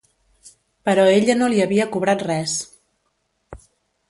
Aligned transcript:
Però 0.89 1.03
ella 1.17 1.35
no 1.41 1.49
li 1.55 1.61
havia 1.67 1.87
cobrat 1.97 2.25
res. 2.29 2.57